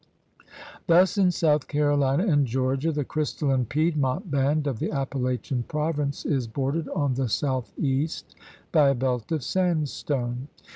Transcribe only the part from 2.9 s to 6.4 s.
the crystalline Piedmont band of the Appalachian province